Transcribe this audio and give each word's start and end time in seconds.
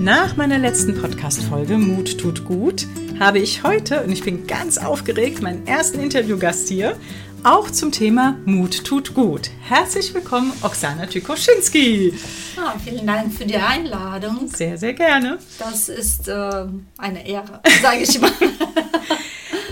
Nach 0.00 0.36
meiner 0.36 0.58
letzten 0.58 0.94
Podcast-Folge 1.00 1.76
Mut 1.76 2.18
tut 2.18 2.44
gut 2.44 2.86
habe 3.18 3.40
ich 3.40 3.64
heute, 3.64 4.04
und 4.04 4.12
ich 4.12 4.22
bin 4.22 4.46
ganz 4.46 4.78
aufgeregt, 4.78 5.42
meinen 5.42 5.66
ersten 5.66 5.98
Interviewgast 5.98 6.68
hier, 6.68 6.96
auch 7.42 7.68
zum 7.68 7.90
Thema 7.90 8.36
Mut 8.44 8.84
tut 8.84 9.12
gut. 9.12 9.50
Herzlich 9.60 10.14
willkommen, 10.14 10.52
Oksana 10.62 11.06
Tykoschinski. 11.06 12.14
Ja, 12.56 12.76
vielen 12.82 13.08
Dank 13.08 13.34
für 13.34 13.44
die 13.44 13.56
Einladung. 13.56 14.46
Sehr, 14.46 14.78
sehr 14.78 14.94
gerne. 14.94 15.38
Das 15.58 15.88
ist 15.88 16.28
äh, 16.28 16.66
eine 16.98 17.26
Ehre, 17.26 17.60
sage 17.82 18.02
ich 18.02 18.20
mal. 18.20 18.30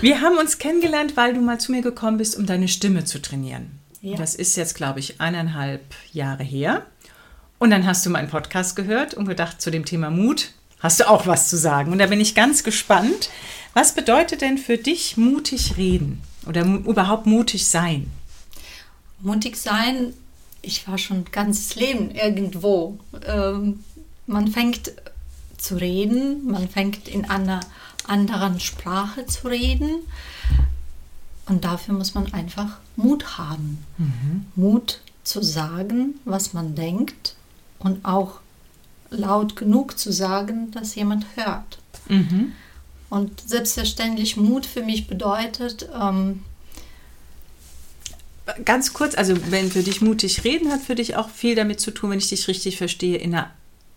Wir 0.01 0.19
haben 0.19 0.37
uns 0.37 0.57
kennengelernt, 0.57 1.15
weil 1.15 1.35
du 1.35 1.41
mal 1.41 1.57
zu 1.57 1.71
mir 1.71 1.81
gekommen 1.81 2.17
bist, 2.17 2.37
um 2.37 2.45
deine 2.45 2.67
Stimme 2.67 3.05
zu 3.05 3.21
trainieren. 3.21 3.79
Ja. 4.01 4.17
Das 4.17 4.35
ist 4.35 4.57
jetzt, 4.57 4.75
glaube 4.75 4.99
ich, 4.99 5.21
eineinhalb 5.21 5.83
Jahre 6.11 6.43
her. 6.43 6.85
Und 7.59 7.71
dann 7.71 7.85
hast 7.85 8.05
du 8.05 8.09
meinen 8.09 8.29
Podcast 8.29 8.75
gehört 8.75 9.13
und 9.15 9.27
gedacht, 9.27 9.61
zu 9.61 9.71
dem 9.71 9.85
Thema 9.85 10.09
Mut 10.09 10.51
hast 10.79 10.99
du 10.99 11.09
auch 11.09 11.25
was 11.25 11.49
zu 11.49 11.57
sagen. 11.57 11.91
Und 11.91 11.97
da 11.99 12.05
bin 12.05 12.21
ich 12.21 12.35
ganz 12.35 12.63
gespannt. 12.63 13.29
Was 13.73 13.95
bedeutet 13.95 14.41
denn 14.41 14.57
für 14.57 14.77
dich 14.77 15.17
mutig 15.17 15.77
reden 15.77 16.21
oder 16.45 16.63
überhaupt 16.63 17.25
mutig 17.25 17.67
sein? 17.67 18.11
Mutig 19.19 19.57
sein, 19.57 20.13
ich 20.61 20.87
war 20.87 20.97
schon 20.97 21.25
ganzes 21.25 21.75
Leben 21.75 22.11
irgendwo. 22.11 22.99
Ähm, 23.25 23.83
man 24.27 24.47
fängt 24.49 24.91
zu 25.57 25.75
reden, 25.75 26.45
man 26.45 26.69
fängt 26.69 27.07
in 27.07 27.27
einer 27.27 27.61
anderen 28.05 28.59
Sprache 28.59 29.25
zu 29.25 29.47
reden. 29.47 30.01
Und 31.47 31.63
dafür 31.63 31.95
muss 31.95 32.13
man 32.13 32.31
einfach 32.33 32.77
Mut 32.95 33.37
haben. 33.37 33.83
Mut 34.55 35.01
zu 35.23 35.41
sagen, 35.41 36.15
was 36.25 36.53
man 36.53 36.75
denkt 36.75 37.36
und 37.79 38.05
auch 38.05 38.39
laut 39.09 39.55
genug 39.55 39.97
zu 39.97 40.11
sagen, 40.11 40.71
dass 40.71 40.95
jemand 40.95 41.25
hört. 41.35 41.79
Mhm. 42.07 42.53
Und 43.09 43.41
selbstverständlich 43.47 44.35
Mut 44.37 44.65
für 44.65 44.83
mich 44.83 45.07
bedeutet, 45.07 45.89
ähm, 45.93 46.43
Ganz 48.63 48.93
kurz, 48.93 49.15
also 49.15 49.35
wenn 49.51 49.69
für 49.69 49.83
dich 49.83 50.01
mutig 50.01 50.45
reden 50.45 50.71
hat 50.71 50.81
für 50.81 50.95
dich 50.95 51.17
auch 51.17 51.29
viel 51.29 51.53
damit 51.53 51.81
zu 51.81 51.91
tun, 51.91 52.11
wenn 52.11 52.19
ich 52.19 52.29
dich 52.29 52.47
richtig 52.47 52.77
verstehe, 52.77 53.17
in 53.17 53.35
einer, 53.35 53.51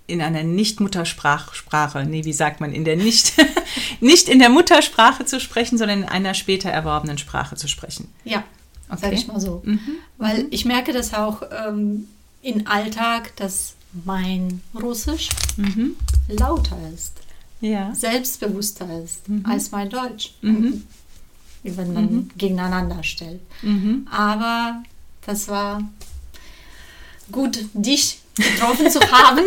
in 0.08 0.20
einer 0.20 0.42
Nicht-Muttersprache, 0.42 2.04
nee, 2.04 2.24
wie 2.24 2.32
sagt 2.32 2.60
man, 2.60 2.72
in 2.72 2.84
der 2.84 2.96
nicht, 2.96 3.34
nicht 4.00 4.28
in 4.28 4.40
der 4.40 4.48
Muttersprache 4.48 5.24
zu 5.24 5.38
sprechen, 5.38 5.78
sondern 5.78 6.02
in 6.02 6.08
einer 6.08 6.34
später 6.34 6.68
erworbenen 6.68 7.16
Sprache 7.16 7.54
zu 7.54 7.68
sprechen. 7.68 8.08
ja, 8.24 8.42
Okay. 8.88 9.02
sage 9.02 9.14
ich 9.14 9.28
mal 9.28 9.40
so. 9.40 9.62
Mhm. 9.64 9.78
Weil 10.18 10.46
ich 10.50 10.64
merke 10.64 10.92
das 10.92 11.14
auch 11.14 11.42
ähm, 11.68 12.08
im 12.42 12.66
Alltag, 12.66 13.36
dass 13.36 13.74
mein 14.04 14.62
Russisch 14.80 15.28
Mhm. 15.56 15.96
lauter 16.28 16.78
ist, 16.94 17.12
Ja. 17.60 17.94
selbstbewusster 17.94 19.02
ist 19.02 19.28
Mhm. 19.28 19.44
als 19.46 19.70
mein 19.70 19.90
Deutsch, 19.90 20.34
Mhm. 20.42 20.84
wenn 21.62 21.92
man 21.92 22.30
gegeneinander 22.38 23.02
stellt. 23.02 23.40
Mhm. 23.62 24.06
Aber 24.10 24.82
das 25.26 25.48
war 25.48 25.82
gut, 27.32 27.58
dich 27.74 28.20
getroffen 28.36 28.90
zu 28.90 29.00
haben 29.00 29.44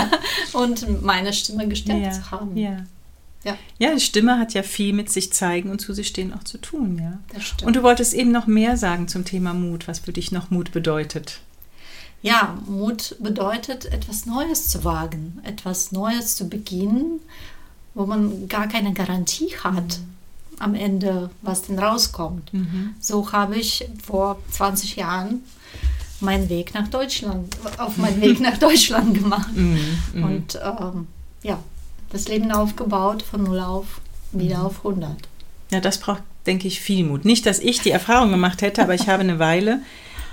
und 0.52 1.02
meine 1.02 1.32
Stimme 1.32 1.66
gestärkt 1.68 2.04
Ja. 2.04 2.12
zu 2.12 2.30
haben. 2.30 2.56
Ja. 2.56 2.84
Ja. 3.44 3.56
ja, 3.78 3.94
die 3.94 4.00
Stimme 4.00 4.38
hat 4.40 4.54
ja 4.54 4.64
viel 4.64 4.92
mit 4.92 5.08
sich 5.08 5.32
zeigen 5.32 5.70
und 5.70 5.80
zu 5.80 5.92
sich 5.94 6.08
stehen 6.08 6.32
auch 6.34 6.42
zu 6.42 6.58
tun, 6.58 6.98
ja. 7.00 7.18
Und 7.64 7.76
du 7.76 7.82
wolltest 7.84 8.12
eben 8.12 8.32
noch 8.32 8.48
mehr 8.48 8.76
sagen 8.76 9.06
zum 9.06 9.24
Thema 9.24 9.54
Mut, 9.54 9.86
was 9.86 10.00
für 10.00 10.12
dich 10.12 10.32
noch 10.32 10.50
Mut 10.50 10.72
bedeutet. 10.72 11.38
Ja, 12.26 12.58
Mut 12.66 13.14
bedeutet, 13.20 13.84
etwas 13.84 14.26
Neues 14.26 14.66
zu 14.68 14.82
wagen, 14.82 15.38
etwas 15.44 15.92
Neues 15.92 16.34
zu 16.34 16.48
beginnen, 16.48 17.20
wo 17.94 18.04
man 18.04 18.48
gar 18.48 18.66
keine 18.66 18.92
Garantie 18.92 19.54
hat 19.62 20.00
am 20.58 20.74
Ende, 20.74 21.30
was 21.42 21.62
denn 21.62 21.78
rauskommt. 21.78 22.50
So 22.98 23.30
habe 23.30 23.54
ich 23.54 23.88
vor 24.04 24.40
20 24.50 24.96
Jahren 24.96 25.44
meinen 26.18 26.48
Weg 26.48 26.74
nach 26.74 26.88
Deutschland, 26.88 27.56
auf 27.78 27.96
meinen 27.96 28.20
Weg 28.20 28.40
nach 28.40 28.58
Deutschland 28.68 29.14
gemacht. 29.14 29.54
Mhm. 29.54 30.24
Und 30.24 30.58
ähm, 30.64 31.06
ja, 31.44 31.60
das 32.10 32.26
Leben 32.26 32.50
aufgebaut 32.50 33.22
von 33.22 33.44
null 33.44 33.60
auf, 33.60 34.00
wieder 34.32 34.64
auf 34.64 34.78
100. 34.78 35.12
Ja, 35.70 35.80
das 35.80 35.98
braucht, 35.98 36.24
denke 36.44 36.66
ich, 36.66 36.80
viel 36.80 37.04
Mut. 37.04 37.24
Nicht, 37.24 37.46
dass 37.46 37.60
ich 37.60 37.82
die 37.82 37.92
Erfahrung 37.92 38.32
gemacht 38.32 38.62
hätte, 38.62 38.82
aber 38.82 38.94
ich 38.94 39.08
habe 39.08 39.20
eine 39.20 39.38
Weile, 39.38 39.80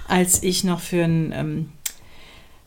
als 0.07 0.41
ich 0.41 0.63
noch 0.63 0.79
für 0.79 1.03
ein 1.03 1.31
ähm, 1.31 1.69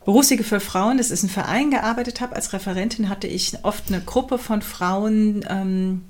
Berufswege 0.06 0.44
für 0.44 0.60
Frauen, 0.60 0.98
das 0.98 1.10
ist 1.10 1.24
ein 1.24 1.28
Verein, 1.28 1.72
gearbeitet 1.72 2.20
habe 2.20 2.36
als 2.36 2.52
Referentin, 2.52 3.08
hatte 3.08 3.26
ich 3.26 3.64
oft 3.64 3.88
eine 3.88 4.00
Gruppe 4.00 4.38
von 4.38 4.62
Frauen, 4.62 5.44
ähm, 5.48 6.04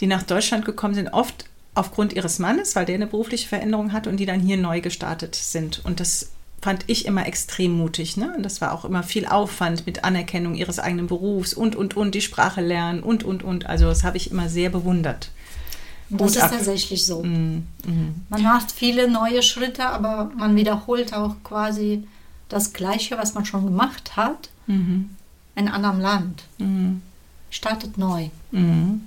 die 0.00 0.06
nach 0.06 0.22
Deutschland 0.22 0.64
gekommen 0.64 0.94
sind, 0.94 1.12
oft 1.12 1.44
aufgrund 1.74 2.14
ihres 2.14 2.38
Mannes, 2.38 2.74
weil 2.76 2.86
der 2.86 2.94
eine 2.94 3.06
berufliche 3.06 3.46
Veränderung 3.46 3.92
hat 3.92 4.06
und 4.06 4.16
die 4.16 4.24
dann 4.24 4.40
hier 4.40 4.56
neu 4.56 4.80
gestartet 4.80 5.34
sind. 5.34 5.82
Und 5.84 6.00
das 6.00 6.30
fand 6.62 6.84
ich 6.86 7.04
immer 7.04 7.26
extrem 7.26 7.72
mutig. 7.72 8.16
Ne? 8.16 8.32
Und 8.34 8.42
das 8.42 8.62
war 8.62 8.72
auch 8.72 8.86
immer 8.86 9.02
viel 9.02 9.26
Aufwand 9.26 9.84
mit 9.84 10.02
Anerkennung 10.02 10.54
ihres 10.54 10.78
eigenen 10.78 11.06
Berufs 11.06 11.52
und, 11.52 11.76
und, 11.76 11.94
und, 11.94 12.14
die 12.14 12.22
Sprache 12.22 12.62
lernen 12.62 13.02
und, 13.02 13.22
und, 13.22 13.42
und. 13.42 13.66
Also 13.66 13.84
das 13.84 14.02
habe 14.02 14.16
ich 14.16 14.30
immer 14.30 14.48
sehr 14.48 14.70
bewundert. 14.70 15.30
Und 16.08 16.22
das 16.22 16.36
ist 16.36 16.40
tatsächlich 16.40 17.04
so. 17.04 17.22
Mm, 17.22 17.66
mm. 17.84 18.26
Man 18.30 18.42
macht 18.42 18.72
viele 18.72 19.10
neue 19.10 19.42
Schritte, 19.42 19.84
aber 19.86 20.30
man 20.38 20.56
wiederholt 20.56 21.12
auch 21.12 21.36
quasi 21.44 22.04
das 22.52 22.72
Gleiche, 22.72 23.16
was 23.18 23.34
man 23.34 23.44
schon 23.44 23.64
gemacht 23.64 24.16
hat, 24.16 24.50
Mhm. 24.66 25.10
in 25.56 25.66
einem 25.68 25.74
anderen 25.74 26.00
Land. 26.00 26.42
Mhm. 26.58 27.02
Startet 27.50 27.98
neu. 27.98 28.28
Mhm. 28.52 29.02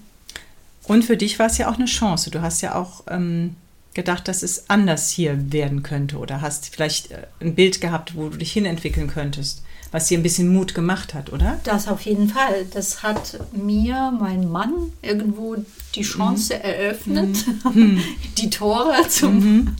Und 0.83 1.03
für 1.05 1.17
dich 1.17 1.39
war 1.39 1.47
es 1.47 1.57
ja 1.57 1.69
auch 1.69 1.75
eine 1.75 1.85
Chance. 1.85 2.29
Du 2.29 2.41
hast 2.41 2.61
ja 2.61 2.75
auch 2.75 3.03
ähm, 3.07 3.55
gedacht, 3.93 4.27
dass 4.27 4.43
es 4.43 4.69
anders 4.69 5.09
hier 5.09 5.51
werden 5.51 5.81
könnte 5.81 6.17
oder 6.17 6.41
hast 6.41 6.69
vielleicht 6.69 7.11
äh, 7.11 7.25
ein 7.39 7.55
Bild 7.55 7.81
gehabt, 7.81 8.15
wo 8.15 8.29
du 8.29 8.37
dich 8.37 8.51
hinentwickeln 8.51 9.07
könntest, 9.07 9.63
was 9.91 10.07
dir 10.09 10.19
ein 10.19 10.23
bisschen 10.23 10.53
Mut 10.53 10.75
gemacht 10.75 11.13
hat, 11.13 11.31
oder? 11.31 11.59
Das 11.63 11.87
auf 11.87 12.01
jeden 12.01 12.27
Fall. 12.29 12.65
Das 12.73 13.01
hat 13.01 13.39
mir 13.53 14.11
mein 14.19 14.51
Mann 14.51 14.73
irgendwo 15.01 15.55
die 15.95 16.01
Chance 16.03 16.61
eröffnet, 16.61 17.45
die 18.37 18.49
Tore 18.49 19.07
zum 19.07 19.75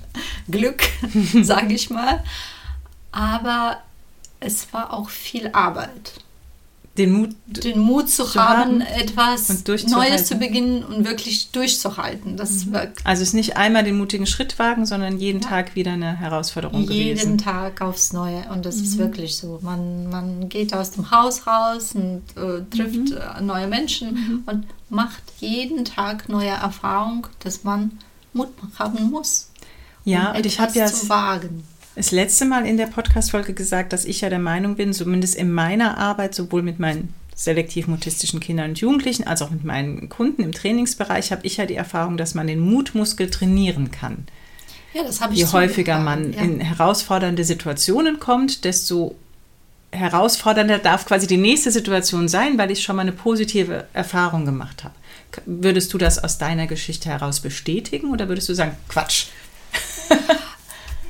Glück, 0.49 0.83
sage 1.43 1.73
ich 1.75 1.89
mal. 1.89 2.23
Aber 3.15 3.77
es 4.41 4.71
war 4.73 4.93
auch 4.93 5.09
viel 5.09 5.49
Arbeit. 5.53 6.13
Den 6.97 7.11
Mut. 7.11 7.35
Den 7.45 7.79
Mut 7.79 8.09
zu, 8.09 8.23
Zu 8.23 8.39
haben, 8.41 8.81
haben 8.81 8.81
etwas. 8.81 9.63
Neues 9.87 10.27
zu 10.27 10.35
beginnen 10.35 10.83
und 10.83 11.05
wirklich 11.05 11.51
durchzuhalten. 11.51 12.37
Das 12.37 12.71
war 12.71 12.87
Also 13.03 13.21
es 13.21 13.29
ist 13.29 13.33
nicht 13.33 13.57
einmal 13.57 13.83
den 13.83 13.97
mutigen 13.97 14.25
Schritt 14.25 14.57
wagen, 14.59 14.85
sondern 14.85 15.17
jeden 15.17 15.41
Ja. 15.41 15.49
Tag 15.49 15.75
wieder 15.75 15.91
eine 15.91 16.17
Herausforderung 16.17 16.83
jeden 16.89 17.15
gewesen. 17.17 17.37
Tag 17.37 17.81
aufs 17.81 18.13
Neue. 18.13 18.45
Und 18.49 18.65
das 18.65 18.75
ist 18.77 18.97
wirklich 18.97 19.35
so. 19.35 19.59
Man, 19.61 20.09
man 20.09 20.47
geht 20.47 20.73
aus 20.73 20.91
dem 20.91 21.11
Haus 21.11 21.45
raus 21.47 21.95
und 21.95 22.21
äh, 22.37 22.63
trifft 22.73 23.11
äh, 23.11 23.41
neue 23.41 23.67
Menschen 23.67 24.43
und 24.45 24.65
macht 24.89 25.23
jeden 25.39 25.83
Tag 25.83 26.29
neue 26.29 26.49
Erfahrung, 26.49 27.27
dass 27.39 27.65
man 27.65 27.99
Mut 28.31 28.49
haben 28.79 29.09
muss. 29.09 29.49
Ja, 30.05 30.31
um 30.31 30.37
und 30.37 30.45
ich 30.45 30.59
habe 30.59 30.77
ja 30.77 30.85
zu 30.85 31.09
wagen. 31.09 31.63
Das 31.95 32.11
letzte 32.11 32.45
Mal 32.45 32.65
in 32.65 32.77
der 32.77 32.87
Podcast-Folge 32.87 33.53
gesagt, 33.53 33.93
dass 33.93 34.05
ich 34.05 34.21
ja 34.21 34.29
der 34.29 34.39
Meinung 34.39 34.75
bin, 34.75 34.93
zumindest 34.93 35.35
in 35.35 35.51
meiner 35.51 35.97
Arbeit, 35.97 36.35
sowohl 36.35 36.61
mit 36.61 36.77
meinen 36.77 37.13
selektiv-mutistischen 37.35 38.39
Kindern 38.39 38.71
und 38.71 38.79
Jugendlichen 38.79 39.25
als 39.27 39.41
auch 39.41 39.49
mit 39.49 39.63
meinen 39.63 40.09
Kunden 40.09 40.43
im 40.43 40.51
Trainingsbereich, 40.51 41.31
habe 41.31 41.45
ich 41.45 41.57
ja 41.57 41.65
die 41.65 41.75
Erfahrung, 41.75 42.17
dass 42.17 42.33
man 42.33 42.47
den 42.47 42.59
Mutmuskel 42.59 43.29
trainieren 43.29 43.91
kann. 43.91 44.27
Ja, 44.93 45.03
das 45.03 45.19
habe 45.19 45.33
ich 45.33 45.39
Je 45.39 45.47
häufiger 45.47 45.99
man 45.99 46.25
zugetragen, 46.25 46.51
in 46.51 46.59
herausfordernde 46.61 47.43
Situationen 47.43 48.19
kommt, 48.19 48.63
desto 48.63 49.15
herausfordernder 49.91 50.79
darf 50.79 51.05
quasi 51.05 51.27
die 51.27 51.37
nächste 51.37 51.71
Situation 51.71 52.27
sein, 52.27 52.57
weil 52.57 52.71
ich 52.71 52.83
schon 52.83 52.95
mal 52.95 53.03
eine 53.03 53.11
positive 53.11 53.87
Erfahrung 53.93 54.45
gemacht 54.45 54.83
habe. 54.83 54.95
Würdest 55.45 55.93
du 55.93 55.97
das 55.97 56.23
aus 56.23 56.37
deiner 56.37 56.67
Geschichte 56.67 57.09
heraus 57.09 57.41
bestätigen 57.41 58.11
oder 58.11 58.29
würdest 58.29 58.47
du 58.47 58.53
sagen, 58.53 58.75
Quatsch? 58.87 59.27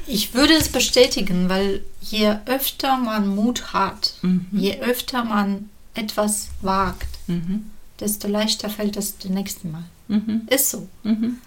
Ich 0.07 0.33
würde 0.33 0.53
es 0.53 0.69
bestätigen, 0.69 1.49
weil 1.49 1.83
je 2.01 2.35
öfter 2.45 2.97
man 2.97 3.27
Mut 3.27 3.73
hat, 3.73 4.13
je 4.51 4.79
öfter 4.79 5.23
man 5.23 5.69
etwas 5.93 6.49
wagt, 6.61 7.07
Mhm. 7.27 7.71
desto 7.99 8.27
leichter 8.27 8.69
fällt 8.69 8.97
es 8.97 9.17
das 9.17 9.31
nächste 9.31 9.67
Mal. 9.67 9.83
Mhm. 10.07 10.41
Ist 10.47 10.69
so. 10.69 10.87
Mhm. 11.03 11.37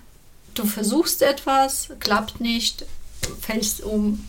Du 0.54 0.64
versuchst 0.64 1.22
etwas, 1.22 1.90
klappt 2.00 2.40
nicht, 2.40 2.84
fällst 3.40 3.82
um, 3.82 4.24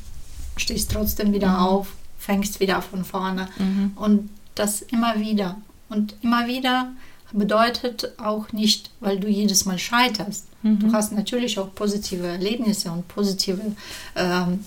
stehst 0.57 0.91
trotzdem 0.91 1.33
wieder 1.33 1.61
auf, 1.61 1.87
fängst 2.19 2.59
wieder 2.59 2.81
von 2.83 3.03
vorne. 3.03 3.47
Mhm. 3.57 3.93
Und 3.95 4.29
das 4.55 4.81
immer 4.81 5.19
wieder. 5.19 5.57
Und 5.89 6.13
immer 6.21 6.45
wieder 6.47 6.91
bedeutet 7.33 8.13
auch 8.17 8.51
nicht, 8.51 8.91
weil 8.99 9.19
du 9.19 9.27
jedes 9.27 9.65
Mal 9.65 9.77
scheiterst. 9.77 10.45
Du 10.61 10.91
hast 10.91 11.13
natürlich 11.13 11.57
auch 11.57 11.73
positive 11.73 12.27
Erlebnisse 12.27 12.91
und 12.91 13.07
positive 13.07 13.61
ähm, 14.15 14.65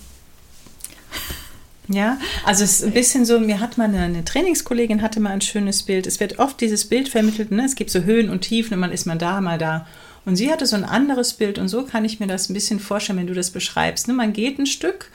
Ja, 1.87 2.17
also 2.45 2.63
es 2.63 2.79
ist 2.79 2.83
ein 2.83 2.93
bisschen 2.93 3.25
so, 3.25 3.39
mir 3.39 3.59
hat 3.59 3.77
mal 3.77 3.85
eine, 3.85 3.99
eine, 3.99 4.25
Trainingskollegin 4.25 5.03
hatte 5.03 5.19
mal 5.19 5.31
ein 5.31 5.41
schönes 5.41 5.83
Bild. 5.83 6.07
Es 6.07 6.19
wird 6.19 6.39
oft 6.39 6.59
dieses 6.61 6.85
Bild 6.85 7.09
vermittelt, 7.09 7.51
ne? 7.51 7.65
es 7.65 7.75
gibt 7.75 7.91
so 7.91 8.01
Höhen 8.01 8.29
und 8.31 8.41
Tiefen 8.41 8.73
und 8.73 8.79
man 8.79 8.91
ist 8.91 9.05
mal 9.05 9.17
da, 9.17 9.39
mal 9.39 9.59
da. 9.59 9.85
Und 10.25 10.35
sie 10.35 10.51
hatte 10.51 10.65
so 10.65 10.75
ein 10.75 10.85
anderes 10.85 11.33
Bild 11.33 11.59
und 11.59 11.67
so 11.67 11.83
kann 11.83 12.05
ich 12.05 12.19
mir 12.19 12.27
das 12.27 12.49
ein 12.49 12.53
bisschen 12.53 12.79
vorstellen, 12.79 13.19
wenn 13.19 13.27
du 13.27 13.33
das 13.33 13.51
beschreibst. 13.51 14.07
Ne? 14.07 14.13
Man 14.15 14.33
geht 14.33 14.57
ein 14.57 14.65
Stück 14.65 15.11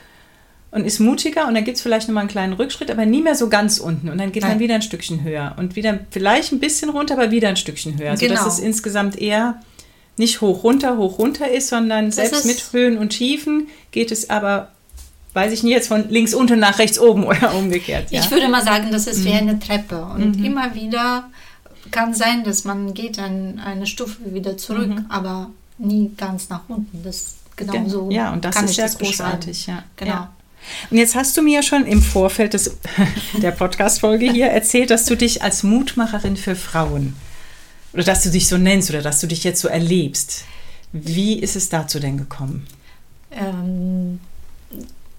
und 0.71 0.85
ist 0.85 0.99
mutiger 0.99 1.47
und 1.47 1.55
dann 1.55 1.63
gibt 1.63 1.77
es 1.77 1.83
vielleicht 1.83 2.07
nochmal 2.07 2.21
einen 2.21 2.29
kleinen 2.29 2.53
Rückschritt, 2.53 2.91
aber 2.91 3.05
nie 3.05 3.21
mehr 3.21 3.35
so 3.35 3.49
ganz 3.49 3.79
unten. 3.79 4.09
Und 4.09 4.19
dann 4.19 4.31
geht 4.31 4.43
Nein. 4.43 4.53
man 4.53 4.59
wieder 4.59 4.75
ein 4.75 4.81
Stückchen 4.81 5.23
höher 5.23 5.55
und 5.57 5.75
wieder 5.75 5.99
vielleicht 6.11 6.51
ein 6.51 6.59
bisschen 6.59 6.89
runter, 6.89 7.15
aber 7.15 7.31
wieder 7.31 7.49
ein 7.49 7.57
Stückchen 7.57 7.97
höher. 7.97 8.15
Genau. 8.15 8.35
Sodass 8.35 8.53
es 8.53 8.59
insgesamt 8.59 9.19
eher 9.19 9.61
nicht 10.17 10.41
hoch 10.41 10.63
runter, 10.63 10.97
hoch 10.97 11.17
runter 11.17 11.49
ist, 11.49 11.69
sondern 11.69 12.07
das 12.07 12.15
selbst 12.15 12.45
mit 12.45 12.63
Höhen 12.71 12.97
und 12.97 13.09
Tiefen 13.09 13.67
geht 13.91 14.11
es 14.11 14.29
aber, 14.29 14.69
weiß 15.33 15.51
ich 15.53 15.63
nicht, 15.63 15.71
jetzt 15.71 15.87
von 15.87 16.09
links 16.09 16.33
unten 16.33 16.59
nach 16.59 16.77
rechts 16.77 16.99
oben 16.99 17.23
oder 17.25 17.55
umgekehrt. 17.55 18.11
Ja? 18.11 18.19
Ich 18.21 18.29
würde 18.29 18.47
mal 18.47 18.63
sagen, 18.63 18.89
das 18.91 19.07
ist 19.07 19.21
mhm. 19.21 19.25
wie 19.25 19.33
eine 19.33 19.59
Treppe 19.59 20.03
und 20.03 20.37
mhm. 20.37 20.45
immer 20.45 20.75
wieder 20.75 21.29
kann 21.91 22.13
sein, 22.13 22.43
dass 22.43 22.65
man 22.65 22.93
geht 22.93 23.17
an 23.17 23.59
eine 23.65 23.87
Stufe 23.87 24.17
wieder 24.33 24.57
zurück, 24.57 24.89
mhm. 24.89 25.05
aber 25.09 25.49
nie 25.79 26.11
ganz 26.15 26.49
nach 26.49 26.61
unten. 26.67 27.01
Das 27.03 27.37
genau 27.55 27.87
so. 27.87 28.09
Ja, 28.11 28.31
und 28.33 28.45
das 28.45 28.61
ist 28.61 28.77
ja 28.77 28.87
großartig. 28.87 29.67
Ja. 29.67 29.83
Genau. 29.95 30.11
Ja. 30.11 30.33
Und 30.89 30.97
jetzt 30.97 31.15
hast 31.15 31.35
du 31.37 31.41
mir 31.41 31.63
schon 31.63 31.85
im 31.85 32.01
Vorfeld 32.01 32.53
des, 32.53 32.77
der 33.41 33.51
Podcast-Folge 33.51 34.31
hier 34.31 34.47
erzählt, 34.47 34.91
dass 34.91 35.05
du 35.05 35.15
dich 35.15 35.43
als 35.43 35.63
Mutmacherin 35.63 36.37
für 36.37 36.55
Frauen 36.55 37.15
oder 37.93 38.03
dass 38.03 38.23
du 38.23 38.29
dich 38.29 38.47
so 38.47 38.57
nennst 38.57 38.89
oder 38.89 39.01
dass 39.01 39.19
du 39.19 39.27
dich 39.27 39.43
jetzt 39.43 39.61
so 39.61 39.67
erlebst. 39.67 40.43
Wie 40.91 41.39
ist 41.39 41.55
es 41.55 41.69
dazu 41.69 41.99
denn 41.99 42.17
gekommen? 42.17 42.67
Ähm, 43.31 44.19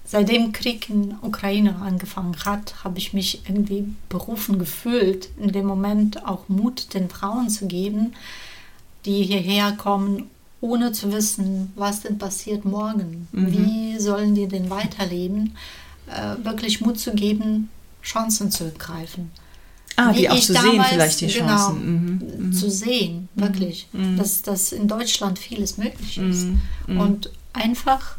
seitdem 0.05 0.51
Krieg 0.51 0.89
in 0.89 1.15
Ukraine 1.21 1.75
angefangen 1.77 2.35
hat, 2.45 2.83
habe 2.83 2.97
ich 2.97 3.13
mich 3.13 3.43
irgendwie 3.47 3.85
berufen 4.09 4.59
gefühlt, 4.59 5.29
in 5.37 5.51
dem 5.51 5.65
Moment 5.65 6.25
auch 6.25 6.49
Mut 6.49 6.93
den 6.93 7.09
Frauen 7.09 7.49
zu 7.49 7.67
geben, 7.67 8.13
die 9.05 9.23
hierher 9.23 9.71
kommen, 9.73 10.29
ohne 10.61 10.91
zu 10.91 11.11
wissen, 11.11 11.73
was 11.75 12.01
denn 12.01 12.17
passiert 12.17 12.63
morgen. 12.63 13.27
Mhm. 13.31 13.51
Wie 13.51 13.99
sollen 13.99 14.35
die 14.35 14.47
denn 14.47 14.69
weiterleben? 14.69 15.57
Äh, 16.07 16.45
wirklich 16.45 16.81
Mut 16.81 16.99
zu 16.99 17.13
geben, 17.13 17.69
Chancen 18.03 18.51
zu 18.51 18.65
ergreifen. 18.65 19.31
Ah, 19.95 20.13
die 20.13 20.29
auch 20.29 20.39
zu 20.39 20.53
damals, 20.53 20.71
sehen, 20.71 20.85
vielleicht 20.89 21.21
die 21.21 21.27
genau, 21.27 21.47
Chancen. 21.47 22.19
Genau, 22.19 22.43
mhm. 22.43 22.53
Zu 22.53 22.71
sehen, 22.71 23.29
mhm. 23.33 23.41
wirklich. 23.41 23.87
Mhm. 23.91 24.17
Dass, 24.17 24.41
dass 24.41 24.71
in 24.71 24.87
Deutschland 24.87 25.39
vieles 25.39 25.77
möglich 25.77 26.17
ist. 26.17 26.45
Mhm. 26.45 26.61
Mhm. 26.87 26.99
Und 26.99 27.31
einfach 27.53 28.17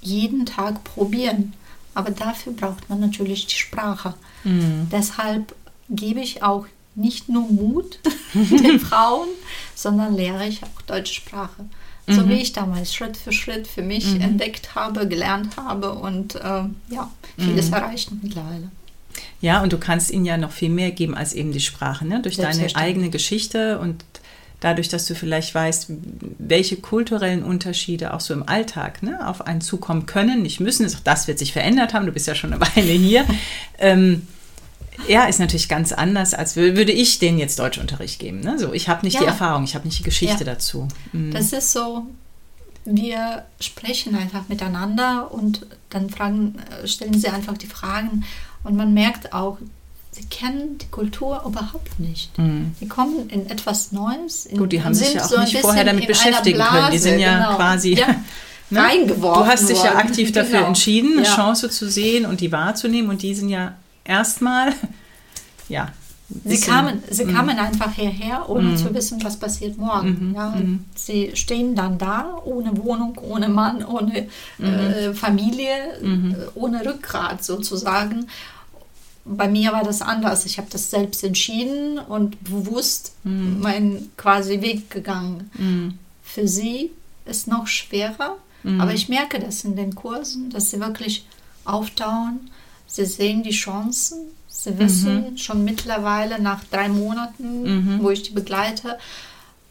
jeden 0.00 0.46
Tag 0.46 0.82
probieren. 0.84 1.52
Aber 1.94 2.12
dafür 2.12 2.52
braucht 2.52 2.88
man 2.88 3.00
natürlich 3.00 3.46
die 3.46 3.56
Sprache. 3.56 4.14
Deshalb 4.44 5.52
gebe 5.90 6.20
ich 6.20 6.44
auch 6.44 6.66
nicht 6.98 7.28
nur 7.28 7.48
Mut 7.50 7.98
den 8.34 8.80
Frauen, 8.80 9.28
sondern 9.74 10.14
lehre 10.14 10.46
ich 10.46 10.62
auch 10.62 10.82
deutsche 10.82 11.14
Sprache. 11.14 11.64
So 12.06 12.22
mhm. 12.22 12.30
wie 12.30 12.40
ich 12.40 12.52
damals 12.52 12.94
Schritt 12.94 13.16
für 13.16 13.32
Schritt 13.32 13.66
für 13.66 13.82
mich 13.82 14.14
mhm. 14.14 14.22
entdeckt 14.22 14.74
habe, 14.74 15.06
gelernt 15.06 15.56
habe 15.56 15.92
und 15.92 16.36
äh, 16.36 16.64
ja, 16.90 17.10
vieles 17.36 17.68
mhm. 17.68 17.74
erreicht 17.74 18.10
mittlerweile. 18.22 18.70
Ja, 19.40 19.62
und 19.62 19.72
du 19.72 19.78
kannst 19.78 20.10
ihnen 20.10 20.24
ja 20.24 20.36
noch 20.36 20.52
viel 20.52 20.70
mehr 20.70 20.90
geben 20.90 21.14
als 21.14 21.34
eben 21.34 21.52
die 21.52 21.60
Sprache, 21.60 22.06
ne? 22.06 22.22
durch 22.22 22.36
deine 22.36 22.74
eigene 22.74 23.10
Geschichte 23.10 23.78
und 23.78 24.04
dadurch, 24.60 24.88
dass 24.88 25.06
du 25.06 25.14
vielleicht 25.14 25.54
weißt, 25.54 25.90
welche 26.38 26.76
kulturellen 26.76 27.44
Unterschiede 27.44 28.14
auch 28.14 28.20
so 28.20 28.34
im 28.34 28.48
Alltag 28.48 29.02
ne, 29.02 29.26
auf 29.26 29.46
einen 29.46 29.60
zukommen 29.60 30.06
können, 30.06 30.42
nicht 30.42 30.60
müssen, 30.60 30.90
das 31.04 31.28
wird 31.28 31.38
sich 31.38 31.52
verändert 31.52 31.94
haben, 31.94 32.06
du 32.06 32.12
bist 32.12 32.26
ja 32.26 32.34
schon 32.34 32.52
eine 32.52 32.60
Weile 32.60 32.92
hier. 32.92 33.24
ähm, 33.78 34.26
ja, 35.06 35.24
ist 35.24 35.38
natürlich 35.38 35.68
ganz 35.68 35.92
anders, 35.92 36.34
als 36.34 36.56
würde 36.56 36.92
ich 36.92 37.18
denen 37.18 37.38
jetzt 37.38 37.58
Deutschunterricht 37.58 38.18
geben. 38.18 38.40
Ne? 38.40 38.58
So, 38.58 38.72
ich 38.72 38.88
habe 38.88 39.04
nicht 39.04 39.14
ja. 39.14 39.20
die 39.20 39.26
Erfahrung, 39.26 39.64
ich 39.64 39.74
habe 39.74 39.86
nicht 39.86 39.98
die 39.98 40.04
Geschichte 40.04 40.44
ja. 40.44 40.52
dazu. 40.52 40.88
Mhm. 41.12 41.30
Das 41.32 41.52
ist 41.52 41.72
so, 41.72 42.06
wir 42.84 43.44
sprechen 43.60 44.14
einfach 44.14 44.48
miteinander 44.48 45.30
und 45.30 45.66
dann 45.90 46.10
fragen, 46.10 46.56
äh, 46.82 46.88
stellen 46.88 47.18
sie 47.18 47.28
einfach 47.28 47.56
die 47.56 47.66
Fragen 47.66 48.24
und 48.64 48.76
man 48.76 48.92
merkt 48.94 49.32
auch, 49.32 49.58
sie 50.10 50.24
kennen 50.24 50.78
die 50.78 50.86
Kultur 50.86 51.42
überhaupt 51.46 52.00
nicht. 52.00 52.36
Mhm. 52.38 52.74
Die 52.80 52.88
kommen 52.88 53.28
in 53.30 53.48
etwas 53.48 53.92
Neues. 53.92 54.46
In, 54.46 54.58
Gut, 54.58 54.72
die 54.72 54.82
haben 54.82 54.94
sich 54.94 55.14
ja 55.14 55.22
auch 55.22 55.28
so 55.28 55.40
nicht 55.40 55.58
vorher 55.58 55.84
damit 55.84 56.06
beschäftigen 56.06 56.58
können. 56.58 56.90
Die 56.90 56.98
sind 56.98 57.18
ja 57.18 57.38
genau. 57.38 57.56
quasi 57.56 57.94
ja. 57.94 58.06
ne? 58.70 58.80
reingeworfen. 58.80 59.44
Du 59.44 59.48
hast 59.48 59.68
dich 59.68 59.82
ja 59.82 59.96
aktiv 59.96 60.32
dafür 60.32 60.58
genau. 60.58 60.68
entschieden, 60.68 61.18
eine 61.18 61.26
ja. 61.26 61.34
Chance 61.34 61.70
zu 61.70 61.88
sehen 61.90 62.26
und 62.26 62.40
die 62.40 62.52
wahrzunehmen 62.52 63.10
und 63.10 63.22
die 63.22 63.34
sind 63.34 63.48
ja 63.48 63.74
erstmal, 64.08 64.72
ja. 65.68 65.92
Sie 66.44 66.60
kamen, 66.60 67.02
sie 67.08 67.24
kamen 67.24 67.58
einfach 67.58 67.90
hierher, 67.94 68.50
ohne 68.50 68.70
mm. 68.70 68.76
zu 68.76 68.92
wissen, 68.92 69.24
was 69.24 69.38
passiert 69.38 69.78
morgen. 69.78 70.32
Mm 70.32 70.34
ja, 70.34 70.50
mm. 70.50 70.84
Sie 70.94 71.30
stehen 71.34 71.74
dann 71.74 71.96
da, 71.96 72.38
ohne 72.44 72.76
Wohnung, 72.76 73.16
ohne 73.16 73.48
Mann, 73.48 73.82
ohne 73.82 74.26
äh, 74.60 75.08
mhm. 75.08 75.14
Familie, 75.14 75.72
-hmm. 76.02 76.34
ohne 76.54 76.84
Rückgrat 76.84 77.42
sozusagen 77.42 78.26
bei 79.28 79.48
mir 79.48 79.72
war 79.72 79.84
das 79.84 80.00
anders. 80.00 80.46
Ich 80.46 80.58
habe 80.58 80.68
das 80.70 80.90
selbst 80.90 81.22
entschieden 81.22 81.98
und 81.98 82.42
bewusst 82.44 83.12
mhm. 83.24 83.60
meinen 83.60 84.10
quasi 84.16 84.60
Weg 84.60 84.90
gegangen. 84.90 85.50
Mhm. 85.54 85.98
Für 86.22 86.48
sie 86.48 86.90
ist 87.26 87.46
noch 87.46 87.66
schwerer, 87.66 88.36
mhm. 88.62 88.80
aber 88.80 88.94
ich 88.94 89.08
merke 89.08 89.38
das 89.38 89.64
in 89.64 89.76
den 89.76 89.94
Kursen, 89.94 90.50
dass 90.50 90.70
sie 90.70 90.80
wirklich 90.80 91.26
auftauen. 91.64 92.50
Sie 92.88 93.04
sehen 93.04 93.44
die 93.44 93.50
Chancen. 93.50 94.18
Sie 94.48 94.76
wissen 94.78 95.30
mhm. 95.30 95.36
schon 95.36 95.62
mittlerweile 95.62 96.42
nach 96.42 96.64
drei 96.64 96.88
Monaten, 96.88 97.62
mhm. 97.62 98.02
wo 98.02 98.10
ich 98.10 98.24
die 98.24 98.32
begleite, 98.32 98.98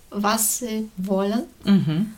was 0.09 0.59
sie 0.59 0.87
wollen 0.95 1.43
mhm. 1.65 2.13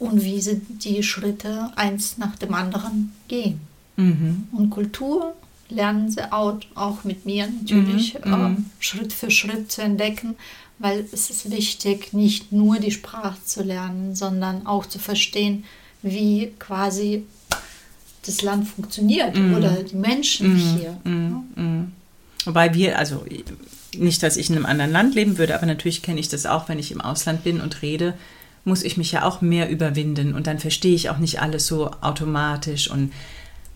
und 0.00 0.24
wie 0.24 0.40
sie 0.40 0.60
die 0.68 1.04
Schritte 1.04 1.70
eins 1.76 2.18
nach 2.18 2.34
dem 2.34 2.54
anderen 2.54 3.12
gehen. 3.28 3.60
Und 3.96 4.70
Kultur 4.70 5.34
lernen 5.68 6.10
sie 6.10 6.32
auch, 6.32 6.58
auch 6.74 7.04
mit 7.04 7.26
mir 7.26 7.48
natürlich 7.48 8.16
mhm. 8.24 8.32
äh, 8.32 8.82
Schritt 8.82 9.12
für 9.12 9.30
Schritt 9.30 9.70
zu 9.70 9.82
entdecken, 9.82 10.36
weil 10.78 11.04
es 11.12 11.30
ist 11.30 11.50
wichtig, 11.50 12.12
nicht 12.12 12.52
nur 12.52 12.78
die 12.78 12.92
Sprache 12.92 13.38
zu 13.44 13.62
lernen, 13.62 14.14
sondern 14.14 14.66
auch 14.66 14.86
zu 14.86 14.98
verstehen, 14.98 15.64
wie 16.02 16.52
quasi 16.58 17.24
das 18.28 18.42
Land 18.42 18.68
funktioniert 18.68 19.36
mhm. 19.36 19.54
oder 19.54 19.82
die 19.82 19.96
Menschen 19.96 20.54
mhm. 20.54 20.78
hier. 20.78 21.00
Mhm. 21.04 21.44
Mhm. 21.56 21.92
Wobei 22.44 22.74
wir, 22.74 22.98
also 22.98 23.24
nicht, 23.96 24.22
dass 24.22 24.36
ich 24.36 24.50
in 24.50 24.56
einem 24.56 24.66
anderen 24.66 24.92
Land 24.92 25.14
leben 25.14 25.38
würde, 25.38 25.54
aber 25.54 25.66
natürlich 25.66 26.02
kenne 26.02 26.20
ich 26.20 26.28
das 26.28 26.46
auch, 26.46 26.68
wenn 26.68 26.78
ich 26.78 26.92
im 26.92 27.00
Ausland 27.00 27.44
bin 27.44 27.60
und 27.60 27.82
rede, 27.82 28.14
muss 28.64 28.82
ich 28.82 28.96
mich 28.96 29.12
ja 29.12 29.24
auch 29.24 29.40
mehr 29.40 29.68
überwinden 29.68 30.34
und 30.34 30.46
dann 30.46 30.58
verstehe 30.58 30.94
ich 30.94 31.10
auch 31.10 31.18
nicht 31.18 31.40
alles 31.40 31.66
so 31.66 31.90
automatisch 32.00 32.90
und 32.90 33.12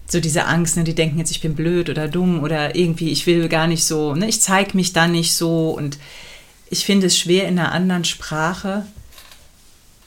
so 0.06 0.20
diese 0.20 0.44
Angst, 0.44 0.76
ne, 0.76 0.84
die 0.84 0.94
denken 0.94 1.18
jetzt, 1.18 1.30
ich 1.30 1.40
bin 1.40 1.54
blöd 1.54 1.88
oder 1.88 2.08
dumm 2.08 2.42
oder 2.42 2.76
irgendwie, 2.76 3.10
ich 3.10 3.26
will 3.26 3.48
gar 3.48 3.66
nicht 3.66 3.84
so, 3.84 4.14
ne, 4.14 4.28
ich 4.28 4.42
zeige 4.42 4.76
mich 4.76 4.92
da 4.92 5.08
nicht 5.08 5.32
so 5.34 5.70
und 5.70 5.98
ich 6.68 6.84
finde 6.84 7.06
es 7.06 7.18
schwer 7.18 7.48
in 7.48 7.58
einer 7.58 7.72
anderen 7.72 8.04
Sprache, 8.04 8.84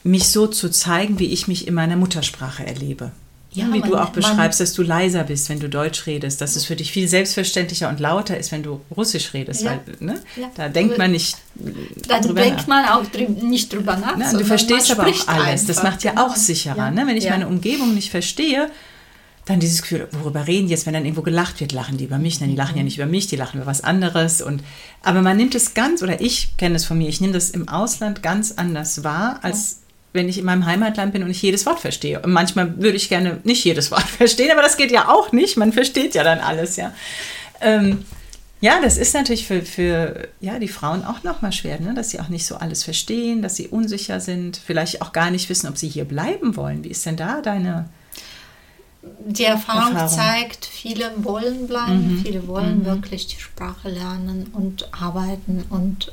mich 0.04 0.28
so 0.28 0.46
zu 0.46 0.70
zeigen, 0.70 1.18
wie 1.18 1.32
ich 1.32 1.48
mich 1.48 1.66
in 1.66 1.74
meiner 1.74 1.96
Muttersprache 1.96 2.64
erlebe. 2.64 3.10
Ja, 3.52 3.72
wie 3.72 3.80
du 3.80 3.96
auch 3.96 4.10
beschreibst, 4.10 4.60
dass 4.60 4.74
du 4.74 4.82
leiser 4.82 5.24
bist, 5.24 5.48
wenn 5.48 5.60
du 5.60 5.68
Deutsch 5.68 6.06
redest, 6.06 6.42
dass 6.42 6.56
es 6.56 6.66
für 6.66 6.76
dich 6.76 6.92
viel 6.92 7.08
selbstverständlicher 7.08 7.88
und 7.88 8.00
lauter 8.00 8.36
ist, 8.36 8.52
wenn 8.52 8.62
du 8.62 8.80
Russisch 8.94 9.32
redest, 9.32 9.62
ja. 9.62 9.70
weil 9.70 9.80
ne, 9.98 10.20
ja. 10.36 10.50
da 10.54 10.68
denkt 10.68 10.98
man 10.98 11.12
nicht. 11.12 11.38
Da 12.06 12.20
denkt 12.20 12.58
nach. 12.58 12.66
man 12.66 12.84
auch 12.86 13.06
drü 13.06 13.26
nicht 13.28 13.72
drüber 13.72 13.96
nach. 13.96 14.16
Ne? 14.16 14.30
Du 14.30 14.44
verstehst 14.44 14.90
aber 14.90 15.04
auch 15.04 15.28
alles. 15.28 15.62
Einfach. 15.62 15.66
Das 15.68 15.82
macht 15.82 16.04
ja 16.04 16.12
auch 16.18 16.36
sicherer. 16.36 16.90
Ne? 16.90 17.06
Wenn 17.06 17.16
ich 17.16 17.30
meine 17.30 17.48
Umgebung 17.48 17.94
nicht 17.94 18.10
verstehe, 18.10 18.70
dann 19.46 19.60
dieses 19.60 19.80
Gefühl, 19.80 20.08
worüber 20.10 20.46
reden 20.46 20.66
die 20.66 20.72
jetzt, 20.72 20.86
wenn 20.86 20.92
dann 20.92 21.04
irgendwo 21.04 21.22
gelacht 21.22 21.60
wird, 21.60 21.72
lachen 21.72 21.96
die 21.96 22.04
über 22.04 22.18
mich? 22.18 22.40
Nein, 22.40 22.50
die 22.50 22.56
lachen 22.56 22.76
ja 22.76 22.82
nicht 22.82 22.98
über 22.98 23.06
mich, 23.06 23.28
die 23.28 23.36
lachen 23.36 23.58
über 23.58 23.66
was 23.66 23.82
anderes. 23.82 24.42
Und, 24.42 24.62
aber 25.02 25.22
man 25.22 25.36
nimmt 25.36 25.54
es 25.54 25.72
ganz, 25.72 26.02
oder 26.02 26.20
ich 26.20 26.56
kenne 26.58 26.74
es 26.74 26.84
von 26.84 26.98
mir, 26.98 27.08
ich 27.08 27.20
nehme 27.20 27.32
das 27.32 27.50
im 27.50 27.68
Ausland 27.68 28.24
ganz 28.24 28.52
anders 28.52 29.04
wahr, 29.04 29.38
als 29.42 29.78
wenn 30.16 30.28
ich 30.28 30.38
in 30.38 30.44
meinem 30.44 30.66
Heimatland 30.66 31.12
bin 31.12 31.22
und 31.22 31.30
ich 31.30 31.40
jedes 31.40 31.64
Wort 31.66 31.78
verstehe. 31.78 32.20
Und 32.20 32.32
manchmal 32.32 32.76
würde 32.80 32.96
ich 32.96 33.08
gerne 33.08 33.38
nicht 33.44 33.64
jedes 33.64 33.92
Wort 33.92 34.02
verstehen, 34.18 34.50
aber 34.50 34.62
das 34.62 34.76
geht 34.76 34.90
ja 34.90 35.08
auch 35.08 35.30
nicht. 35.30 35.56
Man 35.56 35.72
versteht 35.72 36.14
ja 36.16 36.24
dann 36.24 36.40
alles, 36.40 36.76
ja. 36.76 36.92
Ähm, 37.60 38.04
ja, 38.60 38.80
das 38.82 38.96
ist 38.96 39.14
natürlich 39.14 39.46
für, 39.46 39.62
für 39.62 40.28
ja, 40.40 40.58
die 40.58 40.68
Frauen 40.68 41.04
auch 41.04 41.22
nochmal 41.22 41.52
schwer, 41.52 41.78
ne? 41.78 41.94
dass 41.94 42.10
sie 42.10 42.20
auch 42.20 42.28
nicht 42.28 42.46
so 42.46 42.56
alles 42.56 42.84
verstehen, 42.84 43.42
dass 43.42 43.54
sie 43.54 43.68
unsicher 43.68 44.18
sind, 44.18 44.56
vielleicht 44.56 45.02
auch 45.02 45.12
gar 45.12 45.30
nicht 45.30 45.48
wissen, 45.50 45.68
ob 45.68 45.76
sie 45.76 45.88
hier 45.88 46.04
bleiben 46.04 46.56
wollen. 46.56 46.82
Wie 46.82 46.88
ist 46.88 47.04
denn 47.04 47.16
da 47.16 47.42
deine 47.42 47.88
die 49.26 49.44
Erfahrung, 49.44 49.94
Erfahrung, 49.94 50.08
zeigt, 50.08 50.66
viele 50.66 51.12
wollen 51.18 51.66
bleiben, 51.66 52.16
mhm. 52.16 52.22
viele 52.24 52.46
wollen 52.48 52.80
mhm. 52.80 52.86
wirklich 52.86 53.26
die 53.26 53.40
Sprache 53.40 53.88
lernen 53.88 54.48
und 54.52 54.88
arbeiten 54.92 55.64
und 55.68 56.10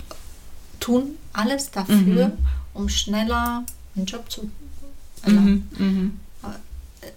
tun 0.79 1.17
alles 1.31 1.71
dafür, 1.71 2.27
mhm. 2.27 2.37
um 2.73 2.89
schneller 2.89 3.63
einen 3.95 4.05
Job 4.05 4.29
zu 4.29 4.49
erlangen. 5.23 5.69
Mhm. 5.77 5.85
Mhm. 5.85 6.19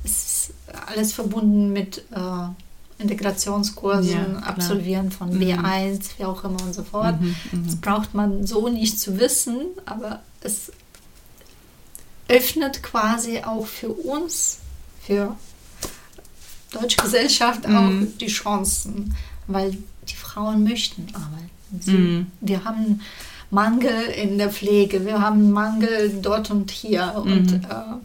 Es 0.04 0.10
ist 0.48 0.54
alles 0.86 1.12
verbunden 1.12 1.72
mit 1.72 1.98
äh, 2.10 3.02
Integrationskursen 3.02 4.10
Ja, 4.10 4.38
absolvieren 4.38 5.10
von 5.10 5.30
Mhm. 5.36 5.42
B1, 5.42 6.00
wie 6.18 6.24
auch 6.24 6.42
immer 6.44 6.60
und 6.62 6.74
so 6.74 6.82
fort. 6.82 7.20
Mhm, 7.20 7.34
mhm. 7.52 7.66
Das 7.66 7.76
braucht 7.76 8.14
man 8.14 8.46
so 8.46 8.68
nicht 8.68 8.98
zu 8.98 9.18
wissen, 9.18 9.66
aber 9.84 10.22
es 10.40 10.72
öffnet 12.28 12.82
quasi 12.82 13.40
auch 13.44 13.66
für 13.66 13.88
uns, 13.90 14.58
für 15.02 15.36
deutsche 16.76 16.96
Gesellschaft 16.98 17.66
auch 17.66 17.70
Mhm. 17.90 18.16
die 18.18 18.26
Chancen, 18.26 19.14
weil 19.46 19.76
die 20.08 20.14
Frauen 20.14 20.64
möchten 20.64 21.06
arbeiten. 21.14 21.50
Sie, 21.80 21.90
Mhm. 21.92 22.26
Wir 22.40 22.64
haben 22.64 23.00
Mangel 23.50 24.02
in 24.22 24.38
der 24.38 24.50
Pflege, 24.50 25.04
wir 25.06 25.20
haben 25.20 25.50
Mangel 25.50 26.18
dort 26.22 26.50
und 26.50 26.70
hier 26.70 27.12
und 27.16 27.50
Mhm. 27.52 27.64
äh, 27.64 27.96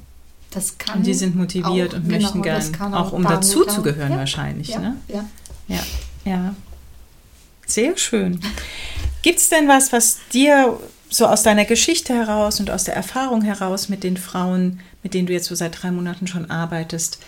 das 0.52 0.78
kann 0.78 0.98
Und 1.00 1.06
die 1.08 1.14
sind 1.14 1.36
motiviert 1.36 1.94
auch- 1.94 1.98
und 1.98 2.10
genau, 2.10 2.22
möchten 2.22 2.44
das 2.44 2.66
gern, 2.66 2.72
kann 2.74 2.94
auch 2.94 3.12
um 3.14 3.24
dazuzugehören 3.24 4.14
auch- 4.14 4.18
wahrscheinlich. 4.18 4.70
Ja, 4.70 4.80
Ne? 4.80 4.96
ja. 5.08 5.26
Ja, 5.68 5.80
ja. 6.26 6.56
Sehr 7.66 7.96
schön. 7.98 8.40
Gibt 9.22 9.40
es 9.40 9.48
denn 9.50 9.68
was, 9.68 9.94
was 9.94 10.18
dir 10.34 10.78
so 11.10 11.26
aus 11.28 11.44
deiner 11.44 11.66
Geschichte 11.66 12.14
heraus 12.14 12.60
und 12.60 12.70
aus 12.70 12.84
der 12.86 12.96
Erfahrung 12.96 13.42
heraus 13.44 13.88
mit 13.90 14.04
den 14.04 14.18
Frauen, 14.18 14.80
mit 15.04 15.14
denen 15.14 15.28
du 15.28 15.34
jetzt 15.34 15.48
so 15.48 15.56
seit 15.56 15.82
drei 15.82 15.92
Monaten 15.92 16.28
schon 16.28 16.50
arbeitest, 16.52 17.20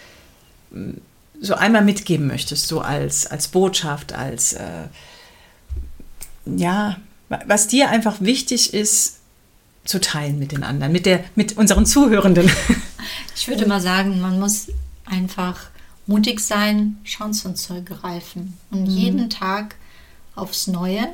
so 1.41 1.55
einmal 1.55 1.83
mitgeben 1.83 2.27
möchtest, 2.27 2.67
so 2.67 2.81
als, 2.81 3.27
als 3.27 3.47
Botschaft, 3.49 4.13
als, 4.13 4.53
äh, 4.53 4.87
ja, 6.45 6.97
wa- 7.29 7.41
was 7.47 7.67
dir 7.67 7.89
einfach 7.89 8.21
wichtig 8.21 8.73
ist, 8.73 9.17
zu 9.85 9.99
teilen 9.99 10.39
mit 10.39 10.51
den 10.53 10.63
anderen, 10.63 10.93
mit, 10.93 11.05
der, 11.05 11.23
mit 11.35 11.57
unseren 11.57 11.85
Zuhörenden? 11.85 12.49
Ich 13.35 13.47
würde 13.49 13.65
mal 13.65 13.81
sagen, 13.81 14.21
man 14.21 14.39
muss 14.39 14.67
einfach 15.05 15.59
mutig 16.05 16.39
sein, 16.39 16.97
Chancen 17.03 17.55
zu 17.57 17.73
ergreifen 17.73 18.57
und 18.71 18.85
jeden 18.85 19.29
Tag 19.29 19.75
aufs 20.35 20.67
Neue 20.67 21.07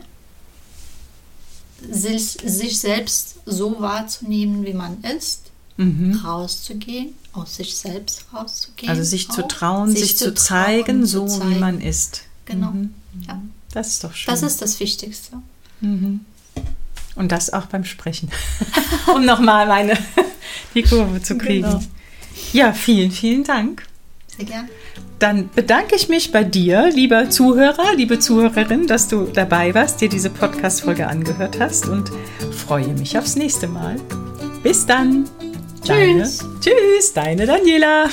sich, 1.90 2.38
sich 2.46 2.80
selbst 2.80 3.36
so 3.46 3.80
wahrzunehmen, 3.80 4.66
wie 4.66 4.74
man 4.74 5.02
ist, 5.02 5.44
Mhm. 5.78 6.20
rauszugehen, 6.26 7.16
aus 7.42 7.56
sich 7.56 7.76
selbst 7.76 8.26
rauszugehen. 8.34 8.90
Also 8.90 9.04
sich 9.04 9.30
zu 9.30 9.44
auch, 9.44 9.48
trauen, 9.48 9.92
sich, 9.96 10.18
zu 10.18 10.34
zeigen, 10.34 11.00
trauen, 11.00 11.06
so 11.06 11.28
zu 11.28 11.36
wie 11.42 11.48
zeigen. 11.48 11.60
man 11.60 11.82
ist. 11.82 12.24
Genau. 12.46 12.72
Mhm. 12.72 12.94
Ja, 13.28 13.42
Das 13.74 13.88
ist 13.88 14.04
doch 14.04 14.14
schön. 14.14 14.32
das 14.34 14.44
ist 14.44 14.62
das 14.62 14.80
Wichtigste. 14.80 15.38
mhm. 15.82 16.22
Und 17.16 17.32
das 17.34 17.52
auch 17.52 17.66
beim 17.66 17.84
Sprechen. 17.84 18.30
um 19.14 19.26
nochmal 19.26 19.68
meine 19.68 19.98
die 20.74 20.84
Kurve 20.84 21.22
zu 21.22 21.38
kriegen. 21.38 21.64
Genau. 21.68 21.82
Ja, 22.54 22.72
vielen, 22.72 23.12
vielen 23.12 23.44
Dank. 23.44 23.86
Sehr 24.38 24.46
gern. 24.46 24.70
Dann 25.20 25.50
bedanke 25.54 25.96
ich 25.98 26.08
mich 26.08 26.32
bei 26.32 26.46
dir, 26.46 26.90
lieber 26.94 27.30
Zuhörer, 27.30 27.94
liebe 27.98 28.20
Zuhörerin, 28.20 28.88
dass 28.88 29.10
du 29.10 29.26
dabei 29.26 29.74
warst, 29.76 30.00
dir 30.00 30.08
diese 30.08 30.30
Podcast-Folge 30.30 31.08
angehört 31.08 31.60
hast 31.60 31.90
und 31.90 32.10
freue 32.56 32.94
mich 32.94 33.18
aufs 33.18 33.36
nächste 33.36 33.68
Mal. 33.68 33.98
Bis 34.64 34.86
dann. 34.86 35.26
Tschüss. 35.84 36.40
Deine, 36.40 36.60
tschüss, 36.60 37.14
deine 37.14 37.46
Daniela. 37.46 38.10